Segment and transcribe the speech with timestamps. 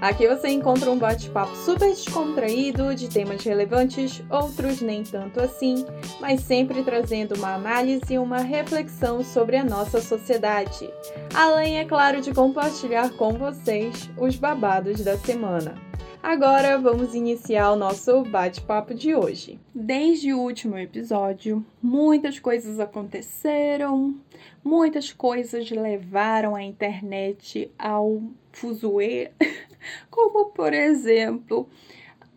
[0.00, 5.84] Aqui você encontra um bate-papo super descontraído de temas relevantes, outros nem tanto assim,
[6.20, 10.88] mas sempre trazendo uma análise e uma reflexão sobre a nossa sociedade.
[11.34, 15.74] Além, é claro, de compartilhar com vocês os babados da semana.
[16.22, 19.58] Agora vamos iniciar o nosso bate-papo de hoje.
[19.74, 24.14] Desde o último episódio, muitas coisas aconteceram,
[24.62, 28.22] muitas coisas levaram a internet ao
[28.52, 29.30] fuzuê,
[30.10, 31.68] como por exemplo,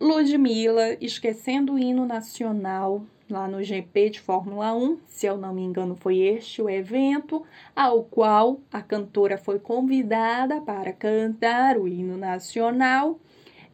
[0.00, 5.62] Ludmilla esquecendo o hino nacional lá no GP de Fórmula 1, se eu não me
[5.62, 7.42] engano, foi este o evento
[7.74, 13.18] ao qual a cantora foi convidada para cantar o hino nacional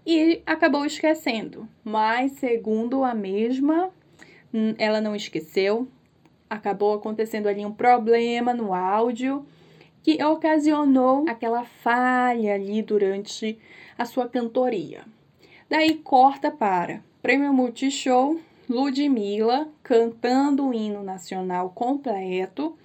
[0.06, 1.68] e acabou esquecendo.
[1.84, 3.90] Mas, segundo a mesma,
[4.54, 5.88] hum, ela não esqueceu.
[6.48, 9.44] Acabou acontecendo ali um problema no áudio
[10.02, 13.58] que ocasionou aquela falha ali durante
[13.96, 15.04] a sua cantoria.
[15.68, 18.38] Daí corta para Prêmio Multishow,
[18.68, 22.76] Ludmilla cantando o hino nacional completo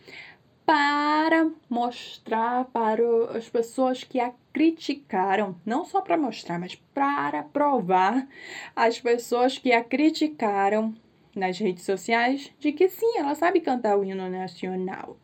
[0.65, 3.03] para mostrar para
[3.37, 8.27] as pessoas que a criticaram, não só para mostrar, mas para provar
[8.75, 10.93] as pessoas que a criticaram
[11.35, 15.17] nas redes sociais de que sim, ela sabe cantar o hino nacional.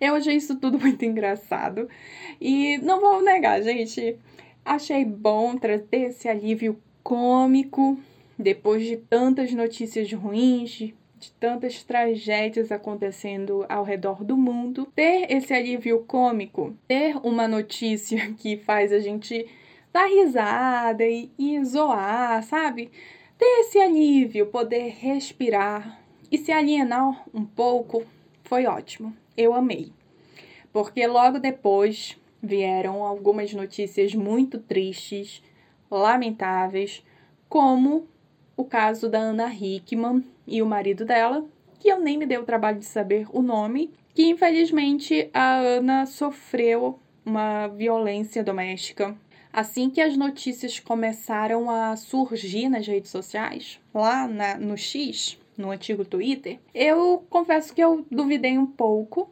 [0.00, 1.88] Eu achei isso tudo muito engraçado
[2.40, 4.16] e não vou negar, gente,
[4.64, 7.98] achei bom trazer esse alívio cômico
[8.38, 10.92] depois de tantas notícias ruins,
[11.24, 18.32] de tantas tragédias acontecendo ao redor do mundo, ter esse alívio cômico, ter uma notícia
[18.36, 19.46] que faz a gente
[19.92, 22.90] dar risada e, e zoar, sabe?
[23.38, 26.00] Ter esse alívio, poder respirar
[26.30, 28.02] e se alienar um pouco,
[28.42, 29.14] foi ótimo.
[29.36, 29.92] Eu amei.
[30.72, 35.42] Porque logo depois vieram algumas notícias muito tristes,
[35.90, 37.02] lamentáveis,
[37.48, 38.06] como
[38.56, 41.44] o caso da Ana Hickman e o marido dela,
[41.80, 46.06] que eu nem me dei o trabalho de saber o nome, que infelizmente a Ana
[46.06, 49.16] sofreu uma violência doméstica.
[49.52, 55.70] Assim que as notícias começaram a surgir nas redes sociais, lá na, no X, no
[55.70, 59.30] antigo Twitter, eu confesso que eu duvidei um pouco,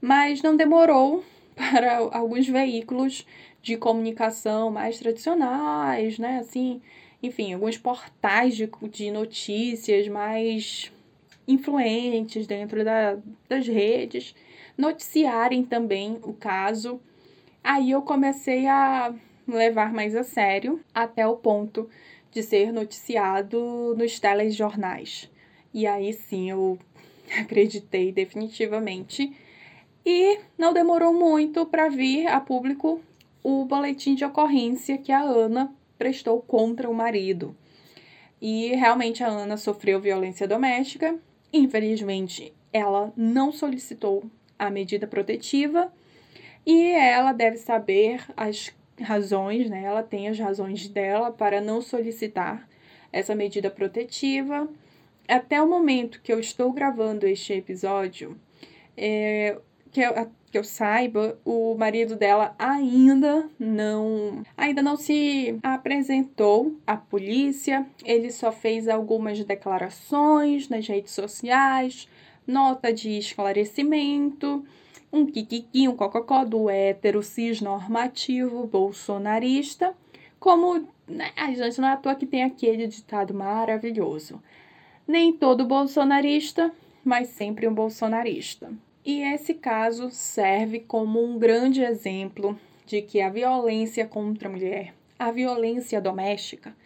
[0.00, 3.26] mas não demorou para alguns veículos
[3.62, 6.80] de comunicação mais tradicionais, né, assim,
[7.22, 10.90] enfim, alguns portais de, de notícias mais
[11.46, 13.18] influentes dentro da,
[13.48, 14.34] das redes
[14.78, 17.00] noticiarem também o caso.
[17.62, 19.12] Aí eu comecei a
[19.46, 21.88] levar mais a sério até o ponto
[22.30, 25.28] de ser noticiado nos telejornais.
[25.72, 26.78] E aí sim eu
[27.38, 29.36] acreditei definitivamente.
[30.04, 33.00] E não demorou muito para vir a público
[33.42, 37.56] o boletim de ocorrência que a Ana prestou contra o marido.
[38.40, 41.18] E realmente a Ana sofreu violência doméstica.
[41.52, 44.24] Infelizmente, ela não solicitou
[44.58, 45.92] a medida protetiva
[46.64, 49.82] e ela deve saber as razões, né?
[49.84, 52.68] Ela tem as razões dela para não solicitar
[53.12, 54.68] essa medida protetiva.
[55.30, 58.36] Até o momento que eu estou gravando este episódio,
[58.96, 59.56] é,
[59.92, 60.12] que eu,
[60.50, 67.86] que eu saiba, o marido dela ainda não ainda não se apresentou à polícia.
[68.04, 72.08] Ele só fez algumas declarações nas redes sociais,
[72.44, 74.64] nota de esclarecimento,
[75.12, 79.94] um kikiki, um cococó do hétero cisnormativo bolsonarista,
[80.40, 84.42] como né, a gente não é à toa que tem aquele ditado maravilhoso.
[85.10, 86.72] Nem todo bolsonarista,
[87.04, 88.72] mas sempre um bolsonarista.
[89.04, 92.56] E esse caso serve como um grande exemplo
[92.86, 96.76] de que a violência contra a mulher, a violência doméstica,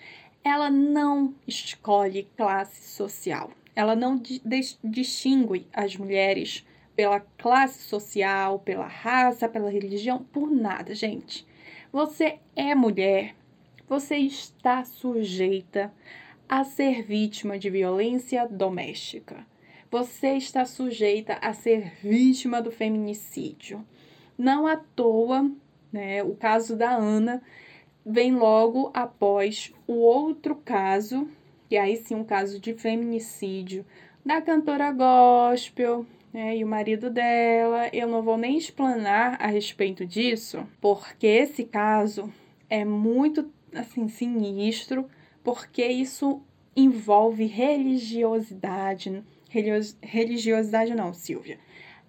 [0.42, 3.50] ela não escolhe classe social.
[3.76, 4.18] Ela não
[4.82, 6.66] distingue as mulheres
[6.96, 11.46] pela classe social, pela raça, pela religião, por nada, gente.
[11.92, 13.34] Você é mulher,
[13.86, 15.92] você está sujeita
[16.48, 19.46] a ser vítima de violência doméstica
[19.94, 23.86] você está sujeita a ser vítima do feminicídio.
[24.36, 25.48] Não à toa,
[25.92, 27.40] né, o caso da Ana
[28.04, 31.28] vem logo após o outro caso,
[31.68, 33.86] que aí sim um caso de feminicídio
[34.26, 37.88] da cantora gospel, né, e o marido dela.
[37.92, 42.28] Eu não vou nem explanar a respeito disso, porque esse caso
[42.68, 45.08] é muito assim sinistro,
[45.44, 46.40] porque isso
[46.74, 49.22] envolve religiosidade,
[50.02, 51.58] religiosidade não, Silvia.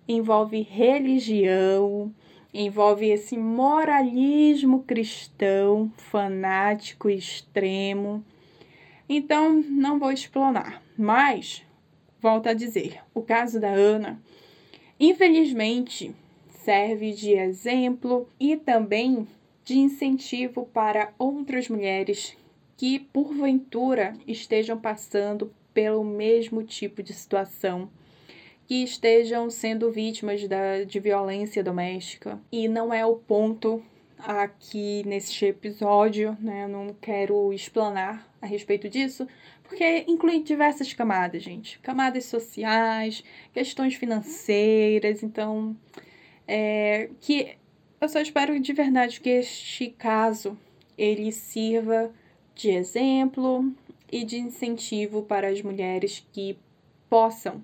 [0.08, 2.14] Envolve religião,
[2.54, 8.24] envolve esse moralismo cristão fanático extremo.
[9.08, 11.64] Então, não vou explanar, mas
[12.22, 14.20] volto a dizer, o caso da Ana,
[15.00, 16.16] infelizmente,
[16.48, 19.28] serve de exemplo e também
[19.64, 22.36] de incentivo para outras mulheres
[22.78, 27.90] que porventura estejam passando pelo mesmo tipo de situação,
[28.66, 32.40] que estejam sendo vítimas da, de violência doméstica.
[32.52, 33.84] E não é o ponto
[34.18, 36.64] aqui neste episódio, né?
[36.64, 39.28] Eu não quero explanar a respeito disso,
[39.64, 41.80] porque inclui diversas camadas, gente.
[41.80, 43.24] Camadas sociais,
[43.54, 45.76] questões financeiras, então.
[46.48, 47.58] É, que
[48.00, 50.58] eu só espero de verdade que este caso
[50.98, 52.14] ele sirva
[52.56, 53.72] de exemplo
[54.12, 56.58] e de incentivo para as mulheres que
[57.10, 57.62] possam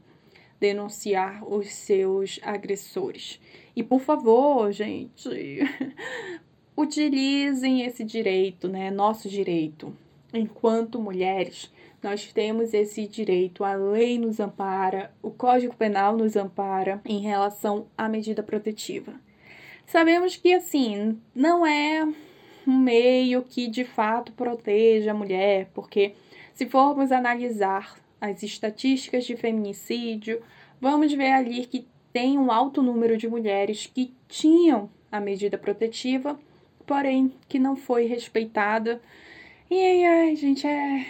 [0.60, 3.40] denunciar os seus agressores.
[3.76, 5.30] E por favor, gente,
[6.78, 8.92] utilizem esse direito, né?
[8.92, 9.96] Nosso direito.
[10.34, 11.72] Enquanto mulheres,
[12.02, 17.88] nós temos esse direito, a lei nos ampara, o Código Penal nos ampara em relação
[17.98, 19.14] à medida protetiva.
[19.86, 22.08] Sabemos que assim, não é
[22.68, 26.14] um meio que de fato proteja a mulher, porque
[26.54, 30.42] se formos analisar as estatísticas de feminicídio,
[30.80, 36.40] vamos ver ali que tem um alto número de mulheres que tinham a medida protetiva,
[36.86, 39.02] porém que não foi respeitada.
[39.70, 41.08] E aí, ai, gente, é.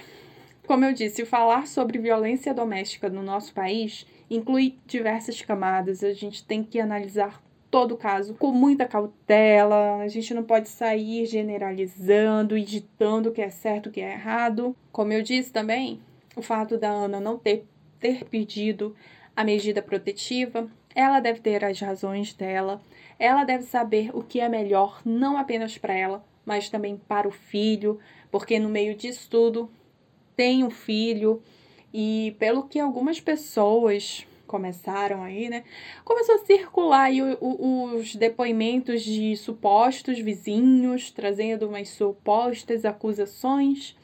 [0.67, 6.03] Como eu disse, falar sobre violência doméstica no nosso país inclui diversas camadas.
[6.03, 10.01] A gente tem que analisar todo caso com muita cautela.
[10.03, 14.11] A gente não pode sair generalizando e ditando o que é certo o que é
[14.11, 14.75] errado.
[14.91, 16.01] Como eu disse também,
[16.35, 17.65] o fato da Ana não ter,
[17.99, 18.93] ter pedido
[19.33, 22.81] a medida protetiva, ela deve ter as razões dela.
[23.17, 27.31] Ela deve saber o que é melhor, não apenas para ela, mas também para o
[27.31, 29.71] filho, porque no meio disso tudo
[30.35, 31.41] tem um filho.
[31.93, 35.63] E pelo que algumas pessoas começaram aí, né?
[36.03, 43.95] Começou a circular aí o, o, os depoimentos de supostos vizinhos, trazendo umas supostas acusações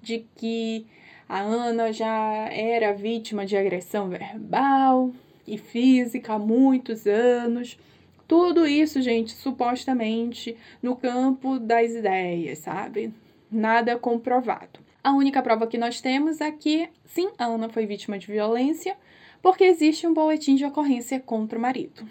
[0.00, 0.86] de que
[1.28, 5.12] a Ana já era vítima de agressão verbal
[5.46, 7.78] e física há muitos anos.
[8.26, 13.12] Tudo isso, gente, supostamente no campo das ideias, sabe?
[13.52, 14.80] Nada comprovado.
[15.04, 18.96] A única prova que nós temos é que, sim, a Ana foi vítima de violência,
[19.42, 22.06] porque existe um boletim de ocorrência contra o marido.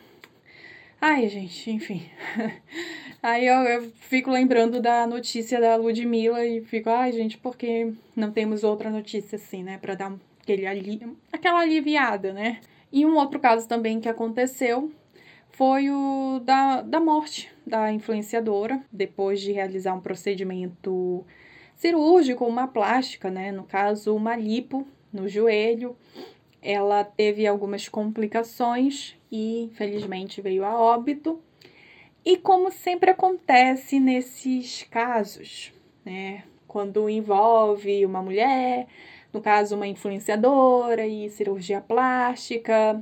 [1.02, 2.04] Ai, gente, enfim.
[3.24, 8.31] Aí eu, eu, fico lembrando da notícia da Ludmilla e fico, ai, gente, porque não
[8.31, 9.78] temos outra notícia assim, né?
[9.78, 12.60] Pra dar aquele ali, aquela aliviada, né?
[12.92, 14.92] E um outro caso também que aconteceu
[15.52, 21.26] foi o da, da morte da influenciadora, depois de realizar um procedimento
[21.76, 23.52] cirúrgico, uma plástica, né?
[23.52, 25.96] No caso, uma lipo no joelho
[26.61, 31.39] ela teve algumas complicações e infelizmente veio a óbito.
[32.25, 35.71] E como sempre acontece nesses casos,
[36.03, 36.44] né?
[36.67, 38.87] Quando envolve uma mulher,
[39.33, 43.01] no caso uma influenciadora e cirurgia plástica,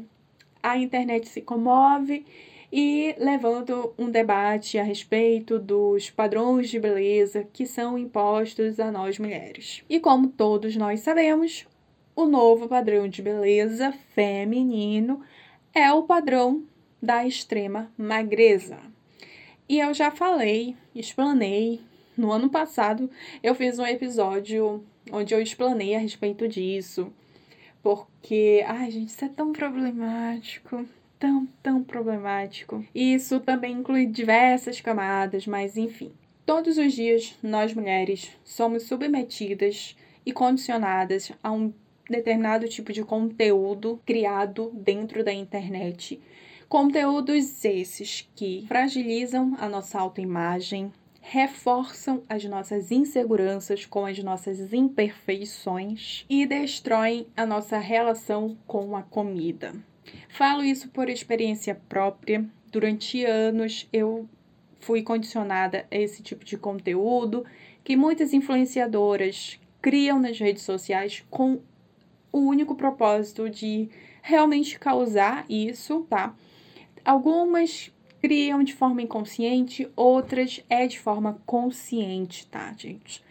[0.61, 2.25] a internet se comove
[2.71, 9.17] e levando um debate a respeito dos padrões de beleza que são impostos a nós
[9.17, 9.83] mulheres.
[9.89, 11.65] E como todos nós sabemos,
[12.17, 15.21] o novo padrão de beleza feminino
[15.71, 16.63] é o padrão
[16.99, 18.79] da extrema magreza.
[19.69, 21.79] E eu já falei, explanei,
[22.17, 23.07] no ano passado
[23.43, 27.13] eu fiz um episódio onde eu explanei a respeito disso.
[27.83, 30.87] Porque, ai gente, isso é tão problemático,
[31.19, 32.83] tão, tão problemático.
[32.95, 36.11] E isso também inclui diversas camadas, mas enfim.
[36.47, 39.95] Todos os dias, nós mulheres somos submetidas
[40.25, 41.71] e condicionadas a um
[42.09, 46.19] determinado tipo de conteúdo criado dentro da internet.
[46.69, 56.25] Conteúdos esses que fragilizam a nossa autoimagem, reforçam as nossas inseguranças com as nossas imperfeições
[56.29, 59.73] e destroem a nossa relação com a comida.
[60.29, 62.45] Falo isso por experiência própria.
[62.71, 64.27] Durante anos eu
[64.79, 67.45] fui condicionada a esse tipo de conteúdo
[67.83, 71.61] que muitas influenciadoras criam nas redes sociais com
[72.31, 73.89] o único propósito de
[74.21, 76.35] realmente causar isso, tá?
[77.03, 77.91] Algumas
[78.21, 83.23] criam de forma inconsciente, outras é de forma consciente, tá, gente?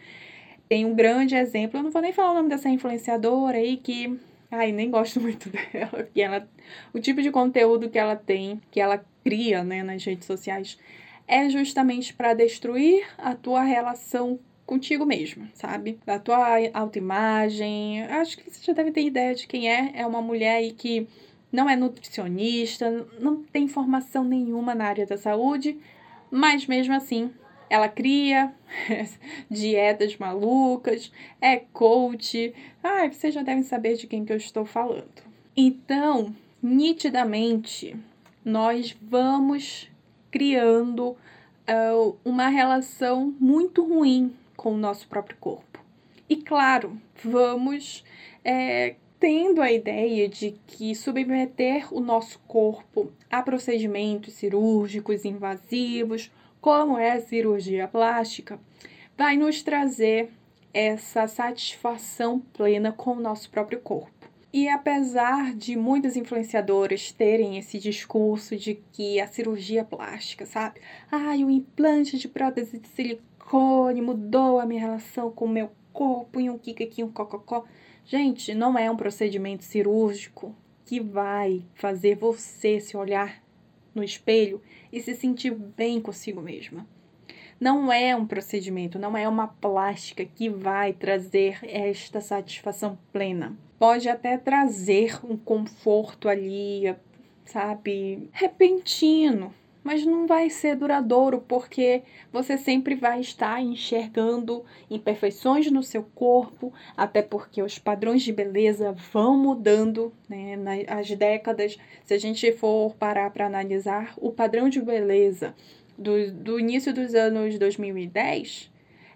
[0.67, 4.19] Tem um grande exemplo, eu não vou nem falar o nome dessa influenciadora aí que
[4.49, 6.47] Ai, nem gosto muito dela, porque ela,
[6.93, 10.77] o tipo de conteúdo que ela tem, que ela cria, né, nas redes sociais,
[11.27, 15.97] é justamente para destruir a tua relação contigo mesmo, sabe?
[16.05, 18.03] A tua autoimagem.
[18.03, 19.93] Acho que você já deve ter ideia de quem é.
[19.95, 21.07] É uma mulher aí que
[21.51, 25.79] não é nutricionista, não tem formação nenhuma na área da saúde,
[26.29, 27.31] mas mesmo assim
[27.69, 28.53] ela cria
[29.49, 32.53] dietas malucas, é coach.
[32.83, 35.23] Ah, vocês já devem saber de quem que eu estou falando.
[35.55, 37.95] Então, nitidamente,
[38.43, 39.89] nós vamos
[40.29, 45.79] criando uh, uma relação muito ruim com o nosso próprio corpo.
[46.27, 48.03] E claro, vamos
[48.43, 56.97] é, tendo a ideia de que submeter o nosso corpo a procedimentos cirúrgicos invasivos, como
[56.97, 58.59] é a cirurgia plástica,
[59.17, 60.31] vai nos trazer
[60.73, 64.11] essa satisfação plena com o nosso próprio corpo.
[64.51, 70.81] E apesar de muitas influenciadoras terem esse discurso de que a cirurgia plástica, sabe?
[71.11, 73.36] Ai, o implante de prótese de silicone
[74.01, 77.63] mudou a minha relação com o meu corpo e um kika aqui, um cococó.
[78.05, 83.43] Gente, não é um procedimento cirúrgico que vai fazer você se olhar
[83.93, 84.61] no espelho
[84.91, 86.87] e se sentir bem consigo mesma.
[87.59, 93.57] Não é um procedimento, não é uma plástica que vai trazer esta satisfação plena.
[93.79, 96.95] Pode até trazer um conforto ali,
[97.43, 99.53] sabe, repentino,
[99.87, 106.73] mas não vai ser duradouro porque você sempre vai estar enxergando imperfeições no seu corpo,
[106.97, 110.57] até porque os padrões de beleza vão mudando, né?
[110.57, 115.55] Nas décadas, se a gente for parar para analisar, o padrão de beleza
[115.97, 118.69] do, do início dos anos 2010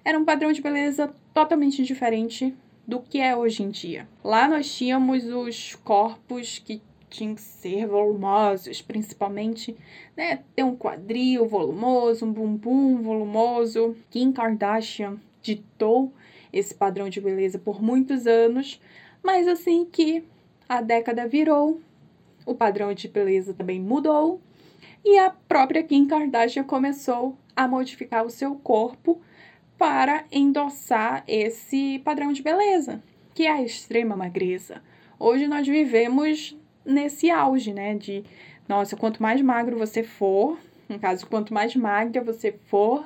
[0.06, 2.56] era um padrão de beleza totalmente diferente
[2.88, 4.08] do que é hoje em dia.
[4.24, 9.75] Lá nós tínhamos os corpos que tinham que ser volumosos, principalmente,
[10.15, 13.96] né, ter um quadril volumoso, um bumbum volumoso.
[14.10, 16.12] Kim Kardashian ditou
[16.51, 18.82] esse padrão de beleza por muitos anos,
[19.22, 20.24] mas assim que
[20.68, 21.80] a década virou,
[22.46, 24.41] o padrão de beleza também mudou
[25.03, 29.22] e a própria Kim Kardashian começou a modificar o seu corpo
[29.77, 33.01] para endossar esse padrão de beleza,
[33.34, 34.82] que é a extrema magreza.
[35.18, 37.96] Hoje nós vivemos nesse auge, né?
[37.96, 38.24] De,
[38.68, 40.58] nossa, quanto mais magro você for,
[40.88, 43.06] no caso, quanto mais magra você for,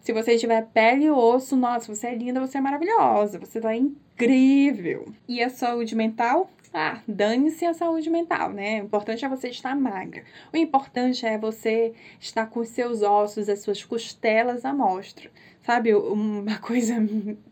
[0.00, 3.74] se você tiver pele e osso, nossa, você é linda, você é maravilhosa, você tá
[3.74, 5.12] incrível.
[5.28, 6.50] E a saúde mental?
[6.72, 8.82] Ah, dane-se a saúde mental, né?
[8.82, 10.22] O importante é você estar magra.
[10.52, 15.30] O importante é você estar com os seus ossos, as suas costelas à mostra.
[15.62, 16.94] Sabe, uma coisa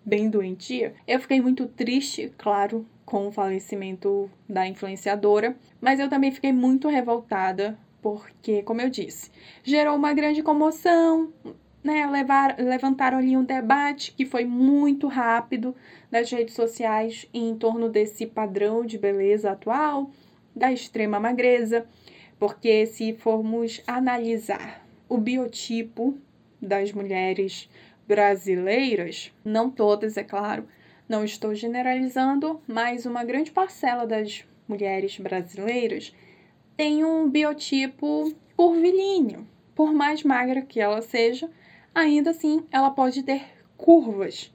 [0.04, 0.94] bem doentia.
[1.06, 6.88] Eu fiquei muito triste, claro, com o falecimento da influenciadora, mas eu também fiquei muito
[6.88, 9.30] revoltada porque, como eu disse,
[9.62, 11.32] gerou uma grande comoção,
[11.82, 12.04] né?
[12.06, 15.74] Levar, levantaram ali um debate que foi muito rápido
[16.10, 20.10] nas redes sociais em torno desse padrão de beleza atual,
[20.54, 21.86] da extrema magreza,
[22.38, 26.18] porque se formos analisar o biotipo
[26.60, 27.68] das mulheres
[28.06, 30.66] brasileiras, não todas, é claro,
[31.08, 36.12] não estou generalizando, mas uma grande parcela das mulheres brasileiras
[36.76, 39.46] tem um biotipo curvilíneo.
[39.74, 41.50] Por mais magra que ela seja,
[41.94, 43.42] ainda assim ela pode ter
[43.76, 44.52] curvas.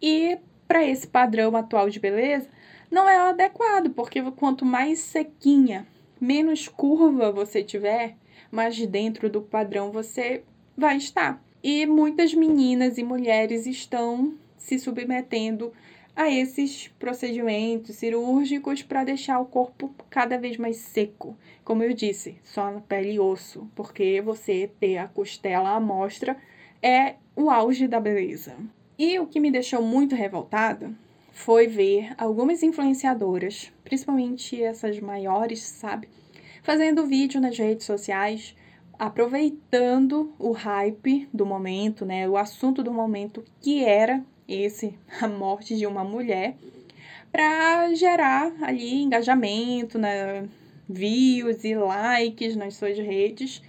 [0.00, 2.48] E para esse padrão atual de beleza,
[2.90, 5.86] não é adequado, porque quanto mais sequinha,
[6.20, 8.16] menos curva você tiver,
[8.50, 10.44] mais dentro do padrão você
[10.76, 11.42] vai estar.
[11.62, 15.72] E muitas meninas e mulheres estão se submetendo
[16.14, 21.36] a esses procedimentos cirúrgicos para deixar o corpo cada vez mais seco.
[21.64, 26.36] Como eu disse, só na pele e osso, porque você ter a costela à mostra
[26.82, 28.56] é o auge da beleza.
[28.98, 30.92] E o que me deixou muito revoltada
[31.32, 36.08] foi ver algumas influenciadoras, principalmente essas maiores, sabe,
[36.62, 38.54] fazendo vídeo nas redes sociais
[39.02, 45.76] aproveitando o hype do momento, né, o assunto do momento que era esse a morte
[45.76, 46.56] de uma mulher,
[47.30, 50.48] para gerar ali engajamento, né,
[50.88, 53.62] views e likes nas suas redes,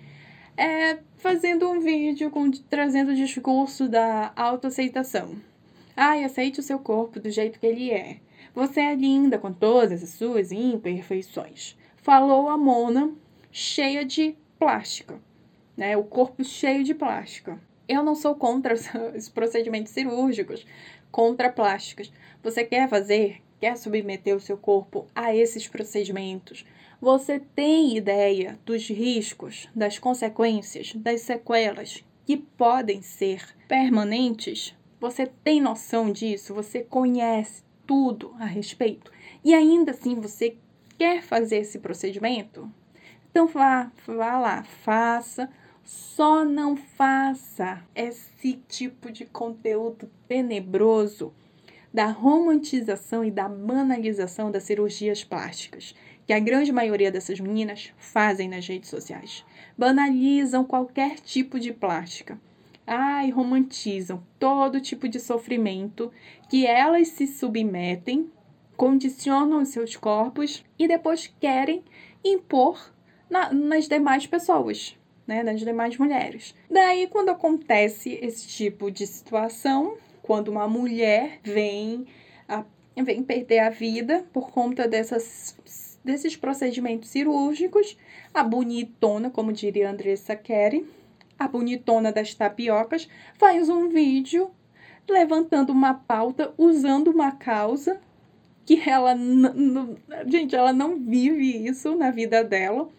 [0.58, 5.36] é, fazendo um vídeo com, trazendo o discurso da autoaceitação.
[5.96, 8.18] Ai, aceite o seu corpo do jeito que ele é.
[8.54, 11.78] Você é linda com todas as suas imperfeições.
[11.98, 13.12] Falou a Mona,
[13.52, 15.20] cheia de plástica.
[15.76, 15.98] né?
[15.98, 17.60] O corpo cheio de plástica.
[17.88, 18.74] Eu não sou contra
[19.16, 20.66] os procedimentos cirúrgicos,
[21.12, 22.12] contra plásticas.
[22.42, 23.42] Você quer fazer?
[23.60, 26.66] Quer submeter o seu corpo a esses procedimentos?
[27.00, 34.76] Você tem ideia dos riscos, das consequências, das sequelas que podem ser permanentes?
[35.00, 36.54] Você tem noção disso?
[36.54, 39.12] Você conhece tudo a respeito?
[39.44, 40.56] E ainda assim você
[40.98, 42.72] quer fazer esse procedimento?
[43.30, 45.50] Então vá, vá lá, faça.
[45.84, 51.34] Só não faça esse tipo de conteúdo tenebroso
[51.94, 55.94] da romantização e da banalização das cirurgias plásticas,
[56.26, 59.46] que a grande maioria dessas meninas fazem nas redes sociais.
[59.78, 62.40] Banalizam qualquer tipo de plástica.
[62.88, 66.12] Ai, romantizam todo tipo de sofrimento
[66.50, 68.32] que elas se submetem,
[68.78, 71.84] condicionam os seus corpos e depois querem
[72.24, 72.94] impor
[73.30, 76.54] na, nas demais pessoas, né, nas demais mulheres.
[76.70, 82.06] Daí, quando acontece esse tipo de situação, quando uma mulher vem,
[82.48, 82.64] a,
[83.02, 85.56] vem perder a vida por conta dessas,
[86.04, 87.98] desses procedimentos cirúrgicos,
[88.34, 90.86] a bonitona, como diria Andressa Kerry,
[91.38, 94.52] a bonitona das tapiocas, faz um vídeo
[95.10, 98.00] levantando uma pauta, usando uma causa
[98.66, 99.14] que ela,
[100.26, 102.90] gente, ela não vive isso na vida dela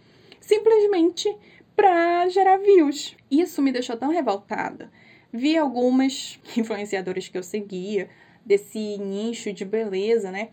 [0.44, 1.34] simplesmente
[1.76, 3.16] para gerar views.
[3.30, 4.90] Isso me deixou tão revoltada.
[5.32, 8.08] Vi algumas influenciadoras que eu seguia
[8.44, 10.50] desse nicho de beleza, né?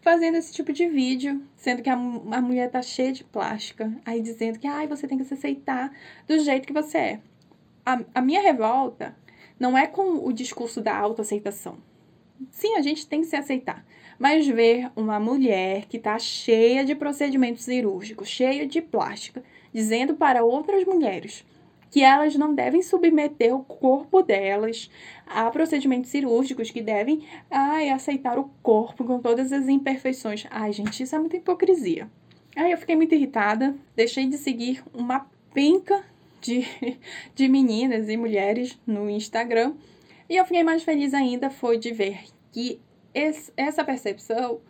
[0.00, 4.20] Fazendo esse tipo de vídeo, sendo que a, a mulher tá cheia de plástica, aí
[4.20, 5.92] dizendo que ai, você tem que se aceitar
[6.26, 7.20] do jeito que você é.
[7.84, 9.16] A, a minha revolta
[9.60, 11.78] não é com o discurso da autoaceitação.
[12.50, 13.84] Sim, a gente tem que se aceitar
[14.22, 20.44] mas ver uma mulher que está cheia de procedimentos cirúrgicos, cheia de plástica, dizendo para
[20.44, 21.44] outras mulheres
[21.92, 24.90] que elas não devem submeter o corpo delas
[25.26, 30.46] a procedimentos cirúrgicos, que devem ai, aceitar o corpo com todas as imperfeições.
[30.50, 32.10] Ai, gente, isso é muita hipocrisia.
[32.56, 36.02] Aí eu fiquei muito irritada, deixei de seguir uma penca
[36.40, 36.66] de,
[37.34, 39.74] de meninas e mulheres no Instagram.
[40.30, 42.80] E eu fiquei mais feliz ainda foi de ver que
[43.12, 44.60] esse, essa percepção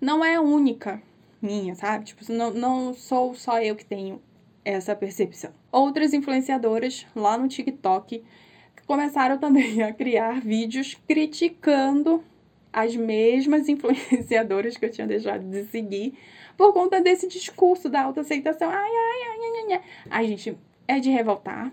[0.00, 1.00] não é única
[1.40, 2.06] minha, sabe?
[2.06, 4.20] Tipo, não, não sou só eu que tenho
[4.64, 5.52] essa percepção.
[5.70, 8.22] Outras influenciadoras lá no TikTok
[8.86, 12.22] começaram também a criar vídeos criticando
[12.72, 16.14] as mesmas influenciadoras que eu tinha deixado de seguir
[16.56, 18.70] por conta desse discurso da autoaceitação.
[18.70, 19.82] Ai, ai, ai, ai, ai.
[20.10, 20.56] Ai, gente,
[20.88, 21.72] é de revoltar.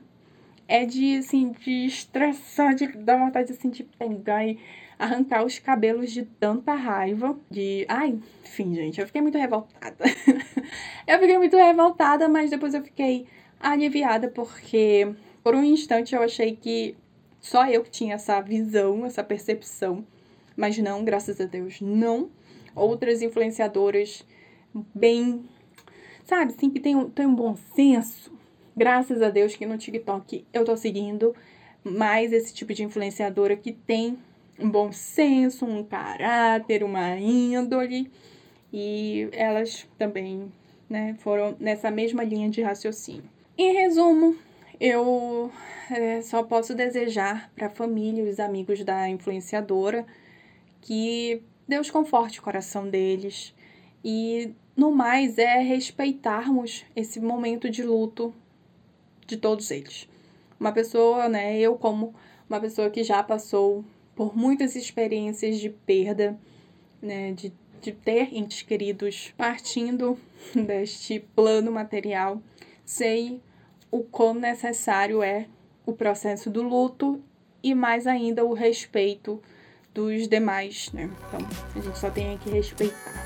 [0.67, 4.59] É de, assim, de estressar, de dar vontade, assim, de pegar e
[4.99, 7.85] arrancar os cabelos de tanta raiva, de...
[7.87, 10.03] Ai, enfim, gente, eu fiquei muito revoltada.
[11.07, 13.25] eu fiquei muito revoltada, mas depois eu fiquei
[13.57, 16.97] aliviada porque por um instante eu achei que
[17.39, 20.05] só eu que tinha essa visão, essa percepção,
[20.55, 22.29] mas não, graças a Deus, não.
[22.75, 24.25] Outras influenciadoras
[24.93, 25.45] bem,
[26.25, 28.37] sabe, assim, que tem, tem um bom senso.
[28.75, 31.33] Graças a Deus que no TikTok eu tô seguindo
[31.83, 34.17] mais esse tipo de influenciadora que tem
[34.59, 38.11] um bom senso, um caráter, uma índole,
[38.71, 40.51] e elas também
[40.89, 43.29] né, foram nessa mesma linha de raciocínio.
[43.57, 44.35] Em resumo,
[44.79, 45.51] eu
[45.91, 50.05] é, só posso desejar para a família e os amigos da influenciadora
[50.81, 53.53] que Deus conforte o coração deles
[54.03, 58.33] e, no mais, é respeitarmos esse momento de luto
[59.27, 60.07] de todos eles.
[60.59, 62.15] Uma pessoa, né, eu como
[62.49, 63.83] uma pessoa que já passou
[64.19, 66.37] por muitas experiências de perda,
[67.01, 70.19] né, de, de ter entes queridos partindo
[70.53, 72.41] deste plano material,
[72.83, 73.41] sei
[73.89, 75.47] o quão necessário é
[75.85, 77.23] o processo do luto
[77.63, 79.41] e mais ainda o respeito
[79.93, 81.09] dos demais, né?
[81.29, 81.39] Então,
[81.73, 83.23] a gente só tem que respeitar.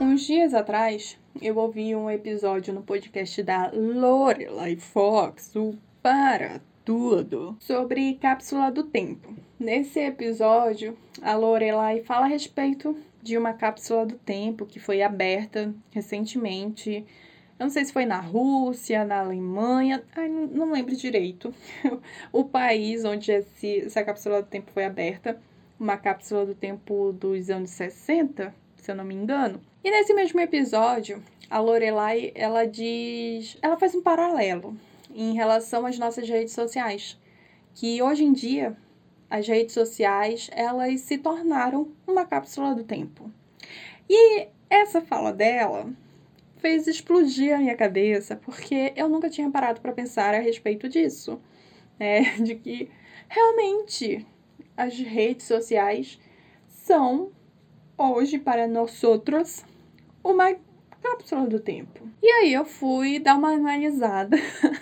[0.00, 7.56] Uns dias atrás, eu ouvi um episódio no podcast da Lorelai Fox, o Para tudo
[7.58, 9.34] sobre Cápsula do Tempo.
[9.58, 15.74] Nesse episódio, a Lorelai fala a respeito de uma cápsula do tempo que foi aberta
[15.90, 17.04] recentemente.
[17.58, 21.52] Eu não sei se foi na Rússia, na Alemanha, ai, não lembro direito
[22.32, 25.40] o país onde esse, essa cápsula do tempo foi aberta.
[25.80, 29.60] Uma cápsula do tempo dos anos 60, se eu não me engano.
[29.82, 31.20] E nesse mesmo episódio,
[31.50, 34.76] a Lorelai, ela diz, ela faz um paralelo
[35.16, 37.18] em relação às nossas redes sociais,
[37.74, 38.76] que hoje em dia
[39.30, 43.30] as redes sociais elas se tornaram uma cápsula do tempo.
[44.08, 45.90] E essa fala dela
[46.58, 51.40] fez explodir a minha cabeça, porque eu nunca tinha parado para pensar a respeito disso.
[51.98, 52.36] Né?
[52.38, 52.90] De que
[53.28, 54.26] realmente
[54.76, 56.20] as redes sociais
[56.68, 57.32] são,
[57.96, 59.64] hoje, para nós outros,
[60.22, 60.54] uma
[61.06, 62.08] cápsula do tempo.
[62.22, 64.36] E aí eu fui dar uma analisada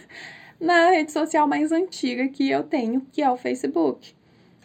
[0.59, 4.15] na rede social mais antiga que eu tenho, que é o Facebook.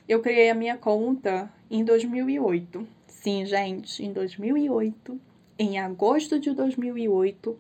[0.07, 2.87] Eu criei a minha conta em 2008.
[3.07, 5.19] Sim, gente, em 2008,
[5.57, 7.57] em agosto de 2008,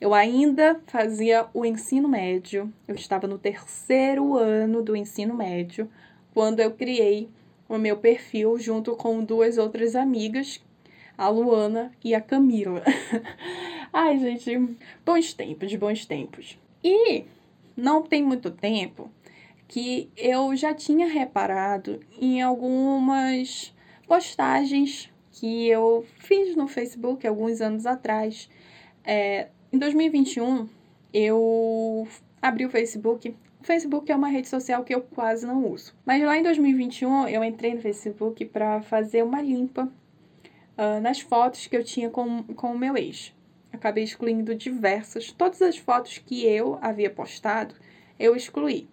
[0.00, 2.72] eu ainda fazia o ensino médio.
[2.86, 5.90] Eu estava no terceiro ano do ensino médio
[6.34, 7.28] quando eu criei
[7.68, 10.62] o meu perfil junto com duas outras amigas,
[11.18, 12.82] a Luana e a Camila.
[13.92, 16.56] Ai, gente, bons tempos, bons tempos.
[16.82, 17.24] E
[17.76, 19.10] não tem muito tempo
[19.66, 23.74] que eu já tinha reparado em algumas
[24.06, 28.48] postagens que eu fiz no Facebook alguns anos atrás.
[29.04, 30.68] É, em 2021,
[31.12, 32.06] eu
[32.40, 33.34] abri o Facebook.
[33.60, 35.94] O Facebook é uma rede social que eu quase não uso.
[36.06, 39.90] Mas lá em 2021, eu entrei no Facebook para fazer uma limpa
[40.78, 43.34] uh, nas fotos que eu tinha com, com o meu ex.
[43.72, 47.74] Acabei excluindo diversas, todas as fotos que eu havia postado,
[48.18, 48.88] eu excluí.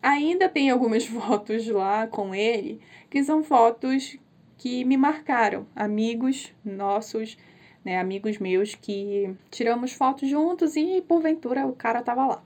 [0.00, 4.16] Ainda tem algumas fotos lá com ele que são fotos
[4.58, 7.36] que me marcaram, amigos nossos,
[7.84, 12.44] né, amigos meus que tiramos fotos juntos e porventura o cara tava lá.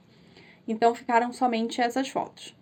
[0.67, 2.55] Então ficaram somente essas fotos.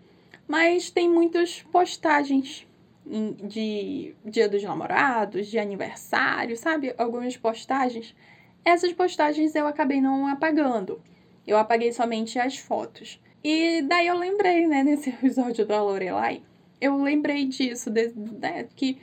[0.47, 2.67] Mas tem muitas postagens
[3.05, 6.93] de Dia dos Namorados, de aniversário, sabe?
[6.97, 8.15] Algumas postagens.
[8.63, 10.99] Essas postagens eu acabei não apagando.
[11.45, 13.19] Eu apaguei somente as fotos.
[13.43, 16.41] E daí eu lembrei, né, nesse episódio da Lorelai,
[16.81, 18.97] eu lembrei disso, de, né, que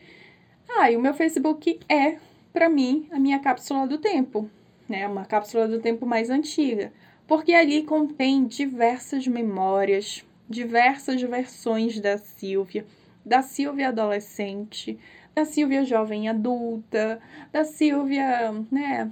[0.68, 2.16] ah, o meu Facebook é,
[2.52, 4.50] para mim, a minha cápsula do tempo,
[4.88, 6.92] né, uma cápsula do tempo mais antiga,
[7.26, 12.84] porque ali contém diversas memórias, diversas versões da Silvia,
[13.24, 14.98] da Silvia adolescente,
[15.34, 17.20] da Silvia jovem adulta,
[17.52, 19.10] da Silvia, né,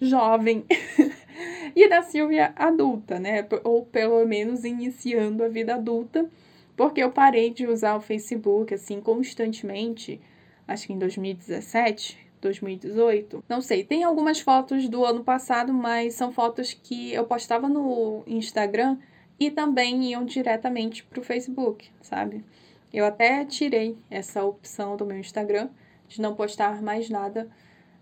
[0.00, 0.64] jovem.
[1.74, 3.46] e da Silvia adulta, né?
[3.64, 6.28] Ou pelo menos iniciando a vida adulta,
[6.76, 10.20] porque eu parei de usar o Facebook assim constantemente,
[10.66, 13.44] acho que em 2017, 2018.
[13.48, 18.22] Não sei, tem algumas fotos do ano passado, mas são fotos que eu postava no
[18.26, 18.98] Instagram
[19.38, 22.44] e também iam diretamente pro Facebook, sabe?
[22.92, 25.68] Eu até tirei essa opção do meu Instagram
[26.08, 27.48] de não postar mais nada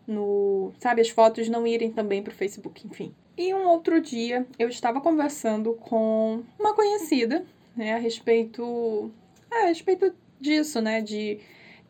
[0.06, 3.14] no, sabe, as fotos não irem também pro Facebook, enfim.
[3.38, 7.44] E um outro dia eu estava conversando com uma conhecida,
[7.76, 9.10] né, a respeito,
[9.50, 11.38] a respeito disso, né, de,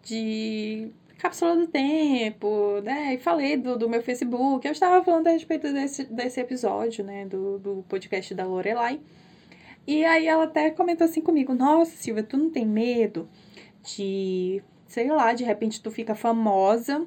[0.03, 5.31] de cápsula do tempo, né, e falei do, do meu Facebook, eu estava falando a
[5.31, 9.01] respeito desse, desse episódio, né, do, do podcast da Lorelai,
[9.91, 13.29] e aí ela até comentou assim comigo, nossa, Silvia, tu não tem medo
[13.83, 17.05] de, sei lá, de repente tu fica famosa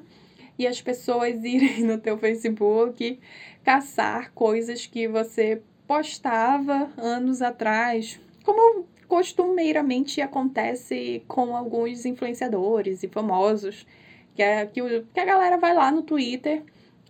[0.58, 3.18] e as pessoas irem no teu Facebook
[3.64, 13.86] caçar coisas que você postava anos atrás, como costumeiramente acontece com alguns influenciadores e famosos,
[14.34, 14.82] que, é, que,
[15.14, 16.62] que a galera vai lá no Twitter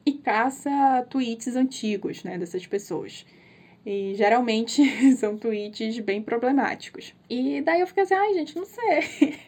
[0.06, 3.26] e caça tweets antigos, né, dessas pessoas.
[3.84, 4.82] E geralmente
[5.16, 7.14] são tweets bem problemáticos.
[7.28, 9.38] E daí eu fiquei assim, ai gente, não sei.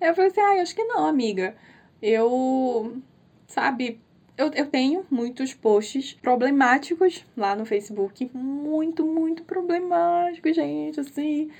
[0.00, 1.54] Eu falei assim, ai, acho que não, amiga.
[2.00, 3.02] Eu
[3.46, 4.00] sabe?
[4.36, 8.30] Eu, eu tenho muitos posts problemáticos lá no Facebook.
[8.32, 11.50] Muito, muito problemáticos, gente, assim.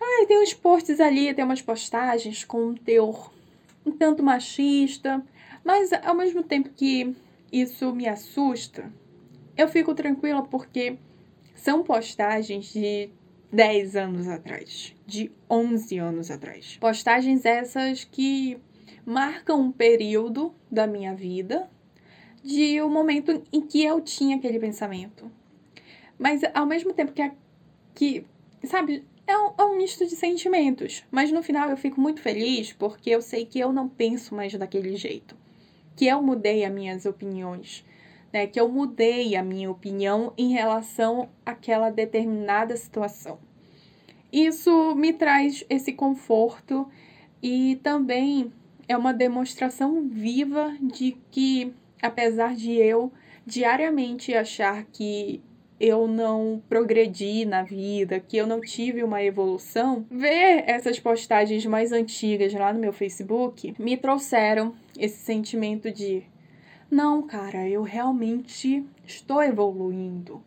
[0.00, 3.32] Ai, tem uns posts ali, tem umas postagens com um teor
[3.84, 5.24] um tanto machista.
[5.64, 7.14] Mas ao mesmo tempo que
[7.52, 8.92] isso me assusta,
[9.56, 10.98] eu fico tranquila porque
[11.54, 13.10] são postagens de
[13.52, 16.76] 10 anos atrás, de 11 anos atrás.
[16.80, 18.58] Postagens essas que
[19.06, 21.70] marcam um período da minha vida
[22.42, 25.30] de um momento em que eu tinha aquele pensamento.
[26.18, 27.32] Mas ao mesmo tempo que, a,
[27.94, 28.26] que
[28.64, 31.04] sabe, é um, é um misto de sentimentos.
[31.10, 34.52] Mas no final eu fico muito feliz porque eu sei que eu não penso mais
[34.54, 35.36] daquele jeito.
[35.96, 37.84] Que eu mudei as minhas opiniões.
[38.34, 38.48] Né?
[38.48, 43.38] Que eu mudei a minha opinião em relação àquela determinada situação.
[44.32, 46.88] Isso me traz esse conforto
[47.40, 48.52] e também
[48.88, 53.12] é uma demonstração viva de que, apesar de eu
[53.46, 55.40] diariamente achar que
[55.78, 61.92] eu não progredi na vida, que eu não tive uma evolução, ver essas postagens mais
[61.92, 66.24] antigas lá no meu Facebook me trouxeram esse sentimento de
[66.94, 70.40] não, cara, eu realmente estou evoluindo.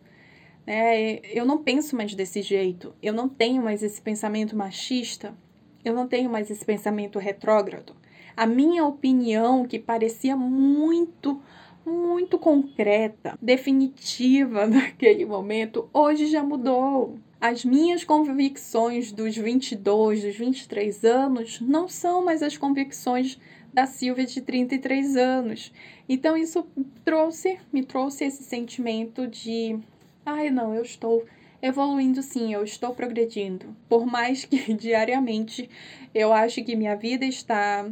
[0.66, 1.20] Né?
[1.24, 2.96] Eu não penso mais desse jeito.
[3.04, 5.36] Eu não tenho mais esse pensamento machista.
[5.84, 7.94] Eu não tenho mais esse pensamento retrógrado.
[8.36, 11.42] A minha opinião, que parecia muito,
[11.86, 17.20] muito concreta, definitiva naquele momento, hoje já mudou.
[17.42, 23.38] As minhas convicções dos 22, dos 23 anos não são mais as convicções
[23.78, 25.72] da Silvia de 33 anos.
[26.10, 26.66] Então isso
[27.06, 29.78] trouxe, me trouxe esse sentimento de,
[30.26, 31.24] ai não, eu estou
[31.62, 33.68] evoluindo sim, eu estou progredindo.
[33.88, 35.70] Por mais que diariamente
[36.12, 37.88] eu acho que minha vida está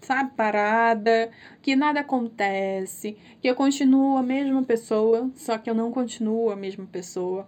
[0.00, 1.30] sabe, parada,
[1.60, 6.56] que nada acontece, que eu continuo a mesma pessoa, só que eu não continuo a
[6.56, 7.46] mesma pessoa.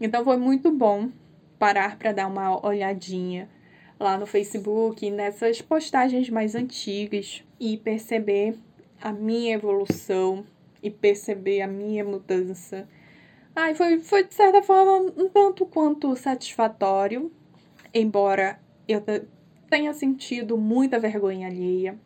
[0.00, 1.10] Então foi muito bom
[1.58, 3.46] parar para dar uma olhadinha
[4.00, 8.58] lá no Facebook, nessas postagens mais antigas e perceber
[8.98, 10.46] a minha evolução
[10.82, 12.88] e perceber a minha mudança.
[13.54, 17.30] Ai, foi, foi de certa forma um tanto quanto satisfatório,
[17.92, 18.58] embora
[18.88, 19.02] eu
[19.68, 21.98] tenha sentido muita vergonha alheia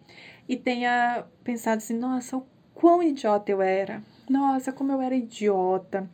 [0.48, 4.02] e tenha pensado assim: nossa, o quão idiota eu era.
[4.28, 6.10] Nossa, como eu era idiota.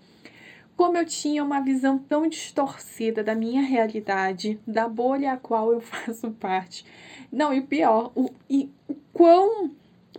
[0.81, 5.79] Como eu tinha uma visão tão distorcida da minha realidade, da bolha a qual eu
[5.85, 6.87] faço parte.
[7.31, 9.73] Não, e pior, o, e, o quão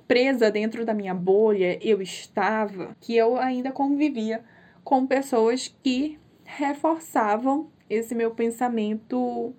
[0.08, 4.44] presa dentro da minha bolha eu estava, que eu ainda convivia
[4.84, 9.56] com pessoas que reforçavam esse meu pensamento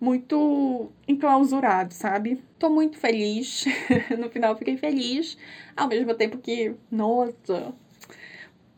[0.00, 2.42] muito enclausurado, sabe?
[2.58, 3.66] Tô muito feliz.
[4.18, 5.36] no final fiquei feliz,
[5.76, 7.74] ao mesmo tempo que, nossa,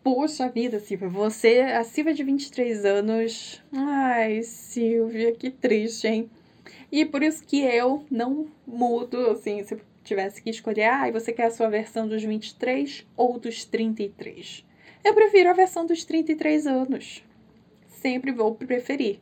[0.03, 3.62] Poxa vida, Silvia, você, a Silvia de 23 anos.
[3.73, 6.31] Ai, Silvia, que triste, hein?
[6.91, 11.33] E por isso que eu não mudo, assim, se eu tivesse que escolher, ah, você
[11.33, 14.65] quer a sua versão dos 23 ou dos 33?
[15.05, 17.25] Eu prefiro a versão dos 33 anos.
[17.88, 19.21] Sempre vou preferir.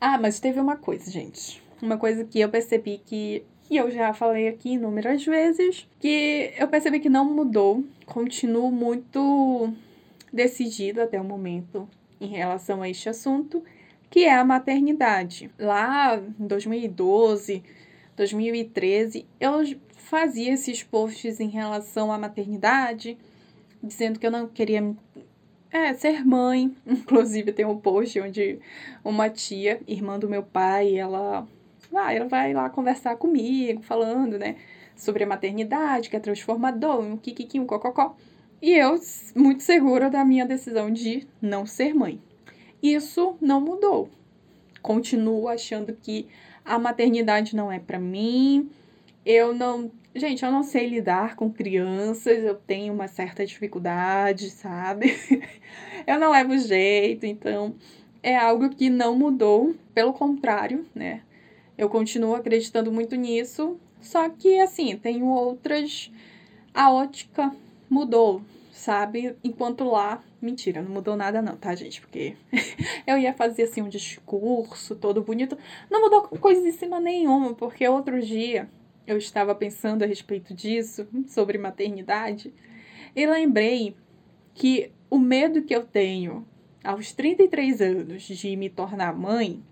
[0.00, 1.60] Ah, mas teve uma coisa, gente.
[1.82, 6.66] Uma coisa que eu percebi que e eu já falei aqui inúmeras vezes que eu
[6.66, 7.84] percebi que não mudou.
[8.04, 9.72] Continuo muito
[10.32, 11.88] decidido até o momento
[12.20, 13.64] em relação a este assunto,
[14.10, 15.50] que é a maternidade.
[15.58, 17.62] Lá em 2012,
[18.16, 19.62] 2013, eu
[19.96, 23.16] fazia esses posts em relação à maternidade,
[23.82, 24.94] dizendo que eu não queria
[25.70, 26.74] é, ser mãe.
[26.86, 28.58] Inclusive tem um post onde
[29.04, 31.46] uma tia, irmã do meu pai, ela,
[31.94, 34.56] ah, ela vai lá conversar comigo, falando, né,
[34.96, 38.16] sobre a maternidade, que é transformador, um kikiki, um cococó.
[38.62, 38.98] E eu,
[39.34, 42.20] muito segura da minha decisão de não ser mãe.
[42.82, 44.10] Isso não mudou.
[44.82, 46.26] Continuo achando que
[46.64, 48.70] a maternidade não é para mim.
[49.24, 49.90] Eu não.
[50.14, 55.16] Gente, eu não sei lidar com crianças, eu tenho uma certa dificuldade, sabe?
[56.06, 57.76] eu não levo jeito, então
[58.22, 61.22] é algo que não mudou, pelo contrário, né?
[61.78, 66.10] Eu continuo acreditando muito nisso, só que assim, tenho outras.
[66.74, 67.54] A ótica
[67.90, 68.40] mudou,
[68.72, 69.36] sabe?
[69.42, 72.00] Enquanto lá, mentira, não mudou nada não, tá, gente?
[72.00, 72.36] Porque
[73.06, 75.58] eu ia fazer assim um discurso todo bonito,
[75.90, 78.70] não mudou coisíssima nenhuma, porque outro dia
[79.06, 82.54] eu estava pensando a respeito disso, sobre maternidade,
[83.14, 83.96] e lembrei
[84.54, 86.46] que o medo que eu tenho
[86.84, 89.62] aos 33 anos de me tornar mãe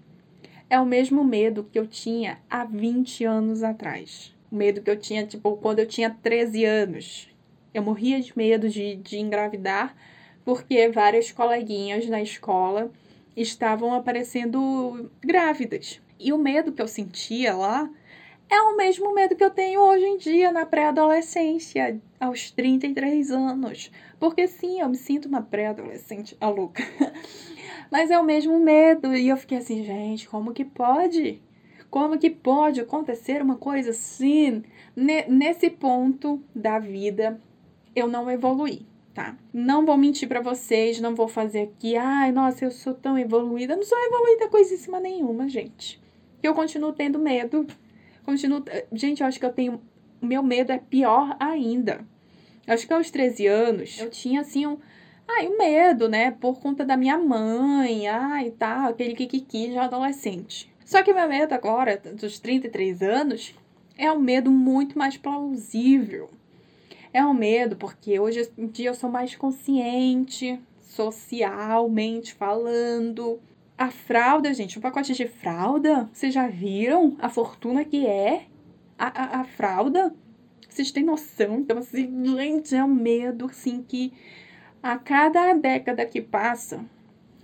[0.69, 4.35] é o mesmo medo que eu tinha há 20 anos atrás.
[4.51, 7.29] O medo que eu tinha, tipo, quando eu tinha 13 anos.
[7.73, 9.95] Eu morria de medo de, de engravidar,
[10.45, 12.91] porque várias coleguinhas na escola
[13.37, 16.01] estavam aparecendo grávidas.
[16.19, 17.89] E o medo que eu sentia lá
[18.51, 23.93] é o mesmo medo que eu tenho hoje em dia na pré-adolescência, aos 33 anos.
[24.19, 26.83] Porque sim, eu me sinto uma pré-adolescente, a louca.
[27.91, 29.15] Mas é o mesmo medo.
[29.15, 31.43] E eu fiquei assim, gente, como que pode?
[31.91, 34.63] Como que pode acontecer uma coisa assim?
[34.97, 37.41] Nesse ponto da vida,
[37.99, 39.37] eu não evoluí, tá?
[39.53, 43.77] Não vou mentir para vocês, não vou fazer aqui, ai, nossa, eu sou tão evoluída.
[43.77, 46.01] Não sou evoluída coisíssima nenhuma, gente.
[46.43, 47.67] Eu continuo tendo medo.
[48.25, 48.63] Continuo.
[48.93, 49.81] Gente, eu acho que eu tenho.
[50.21, 52.07] Meu medo é pior ainda.
[52.67, 54.79] Acho que aos 13 anos eu tinha assim um.
[55.27, 56.31] Ai, o um medo, né?
[56.31, 60.73] Por conta da minha mãe, ai, tá, aquele kikiki já adolescente.
[60.85, 63.55] Só que meu medo agora, dos 33 anos,
[63.97, 66.31] é um medo muito mais plausível.
[67.19, 73.41] É um medo porque hoje em dia eu sou mais consciente, socialmente falando.
[73.77, 78.47] A fralda, gente, um pacote de fralda, vocês já viram a fortuna que é
[78.97, 80.15] a, a, a fralda?
[80.69, 81.59] Vocês têm noção?
[81.59, 84.13] Então, assim, gente, é um medo, assim, que
[84.81, 86.85] a cada década que passa,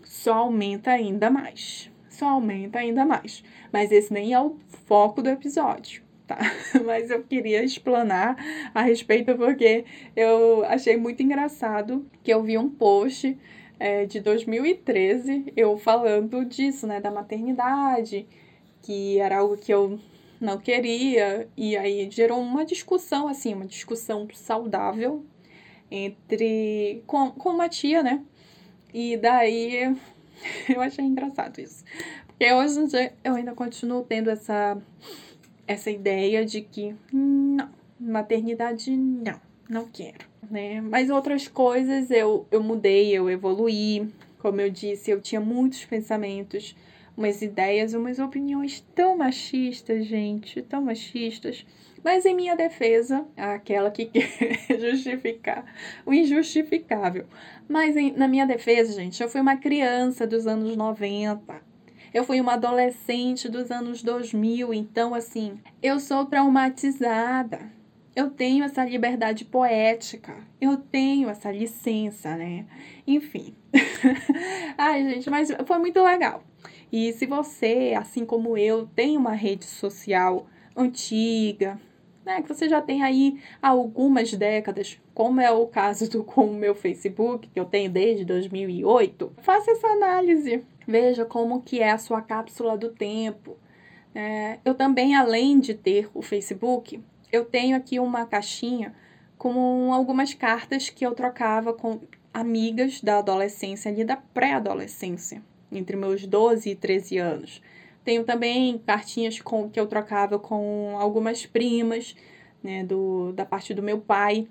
[0.04, 1.90] só aumenta ainda mais.
[2.08, 3.42] Só aumenta ainda mais.
[3.72, 4.56] Mas esse nem é o
[4.87, 6.38] foco do episódio, tá?
[6.84, 8.37] Mas eu queria explanar
[8.74, 9.84] a respeito porque
[10.16, 13.38] eu achei muito engraçado que eu vi um post
[13.78, 17.00] é, de 2013 eu falando disso, né?
[17.00, 18.26] Da maternidade,
[18.82, 19.98] que era algo que eu
[20.40, 25.24] não queria, e aí gerou uma discussão, assim, uma discussão saudável
[25.90, 28.22] entre com, com uma tia, né?
[28.92, 29.96] E daí
[30.68, 31.84] eu achei engraçado isso.
[32.26, 34.76] Porque hoje em dia eu ainda continuo tendo essa,
[35.66, 40.81] essa ideia de que não, maternidade não, não quero, né?
[40.81, 44.09] Mas outras coisas eu, eu mudei, eu evoluí.
[44.38, 46.77] Como eu disse, eu tinha muitos pensamentos,
[47.16, 51.64] umas ideias, umas opiniões tão machistas, gente, tão machistas
[52.05, 55.64] mas em minha defesa, aquela que quer justificar
[56.05, 57.24] o injustificável.
[57.66, 61.73] Mas em, na minha defesa, gente, eu fui uma criança dos anos 90.
[62.14, 67.72] Eu fui uma adolescente dos anos 2000, então assim, eu sou traumatizada.
[68.14, 70.37] Eu tenho essa liberdade poética.
[70.61, 72.66] Eu tenho essa licença, né?
[73.05, 73.57] Enfim.
[74.79, 76.44] Ai, gente, mas foi muito legal.
[76.92, 80.46] E se você, assim como eu, tem uma rede social
[80.77, 81.81] antiga,
[82.24, 86.55] né, que você já tem aí algumas décadas, como é o caso do com o
[86.55, 90.64] meu Facebook, que eu tenho desde 2008, faça essa análise.
[90.87, 93.57] Veja como que é a sua cápsula do tempo.
[94.14, 98.94] É, eu também, além de ter o Facebook, eu tenho aqui uma caixinha
[99.37, 102.01] com algumas cartas que eu trocava com
[102.33, 107.62] amigas da adolescência, ali da pré-adolescência, entre meus 12 e 13 anos.
[108.05, 112.14] Tenho também cartinhas com, que eu trocava com algumas primas,
[112.62, 114.47] né, do, da parte do meu pai.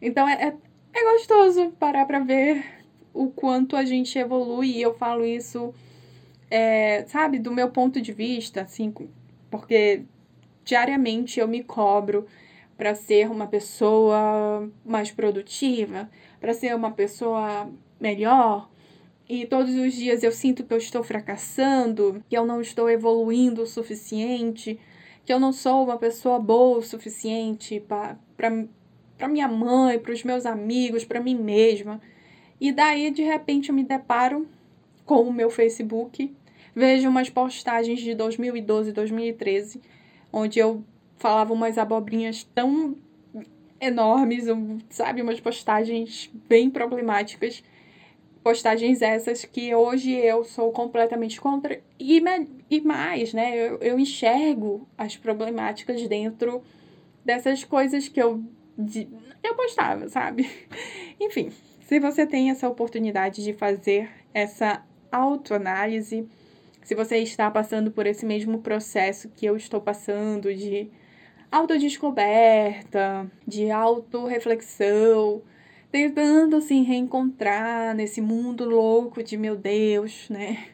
[0.00, 0.56] Então é, é,
[0.92, 2.83] é gostoso parar para ver
[3.14, 4.72] o quanto a gente evolui.
[4.72, 5.72] E eu falo isso,
[6.50, 8.92] é, sabe, do meu ponto de vista, assim,
[9.50, 10.02] porque
[10.64, 12.26] diariamente eu me cobro
[12.76, 18.68] para ser uma pessoa mais produtiva, para ser uma pessoa melhor,
[19.28, 23.62] e todos os dias eu sinto que eu estou fracassando, que eu não estou evoluindo
[23.62, 24.78] o suficiente,
[25.24, 27.82] que eu não sou uma pessoa boa o suficiente
[28.36, 32.00] para minha mãe, para os meus amigos, para mim mesma.
[32.64, 34.48] E daí, de repente, eu me deparo
[35.04, 36.34] com o meu Facebook,
[36.74, 39.82] vejo umas postagens de 2012 2013,
[40.32, 40.82] onde eu
[41.18, 42.96] falava umas abobrinhas tão
[43.78, 44.46] enormes,
[44.88, 45.20] sabe?
[45.20, 47.62] Umas postagens bem problemáticas
[48.42, 51.82] postagens essas que hoje eu sou completamente contra.
[52.00, 52.22] E,
[52.70, 53.54] e mais, né?
[53.54, 56.62] Eu, eu enxergo as problemáticas dentro
[57.22, 58.42] dessas coisas que eu,
[59.42, 60.50] eu postava, sabe?
[61.20, 61.52] Enfim,
[61.86, 66.26] se você tem essa oportunidade de fazer essa autoanálise,
[66.82, 70.90] se você está passando por esse mesmo processo que eu estou passando de
[71.50, 75.42] autodescoberta, de autorreflexão,
[75.90, 80.66] tentando se reencontrar nesse mundo louco de meu Deus, né?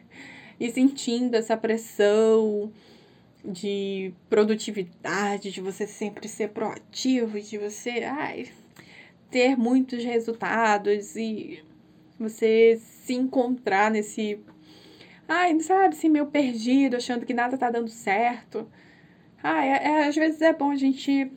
[0.59, 2.71] E sentindo essa pressão
[3.43, 8.47] de produtividade, de você sempre ser proativo, de você ai,
[9.31, 11.63] ter muitos resultados e
[12.19, 14.39] você se encontrar nesse.
[15.27, 18.69] Ai, sabe, assim, meio perdido, achando que nada tá dando certo.
[19.41, 21.31] Ai, é, é, às vezes é bom a gente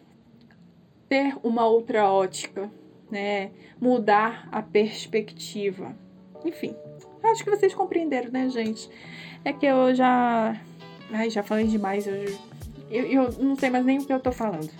[1.08, 2.70] ter uma outra ótica
[3.14, 3.50] né?
[3.80, 5.94] Mudar a perspectiva.
[6.44, 6.74] Enfim,
[7.22, 8.90] acho que vocês compreenderam, né, gente?
[9.44, 10.60] É que eu já.
[11.12, 12.06] Ai, já falei demais.
[12.06, 12.24] Eu,
[12.90, 14.70] eu, eu não sei mais nem o que eu tô falando.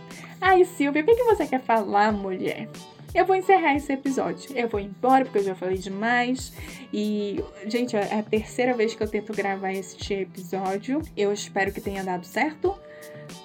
[0.41, 2.69] Ai, Silvia, o que, que você quer falar, mulher?
[3.15, 4.57] Eu vou encerrar esse episódio.
[4.57, 6.53] Eu vou embora porque eu já falei demais.
[6.93, 11.01] E, gente, é a terceira vez que eu tento gravar este episódio.
[11.17, 12.77] Eu espero que tenha dado certo.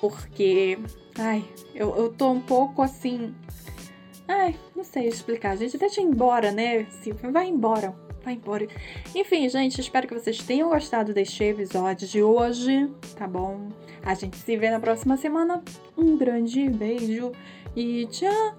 [0.01, 0.77] Porque,
[1.17, 3.33] ai, eu, eu tô um pouco assim
[4.31, 5.75] Ai, não sei explicar, gente.
[5.75, 7.31] Deixa embora, né, Silvia?
[7.31, 7.95] Vai embora.
[8.23, 8.67] Vai embora.
[9.15, 13.69] Enfim, gente, espero que vocês tenham gostado deste episódio de hoje, tá bom?
[14.03, 15.61] A gente se vê na próxima semana.
[15.97, 17.31] Um grande beijo
[17.75, 18.55] e tchau!